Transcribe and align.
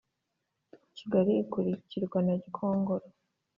kigali 0.95 1.31
ikurikirwa 1.43 2.17
na 2.25 2.33
gikongoro 2.41 3.05